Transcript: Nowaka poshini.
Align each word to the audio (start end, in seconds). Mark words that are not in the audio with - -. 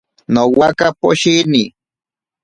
Nowaka 0.33 0.87
poshini. 0.99 1.63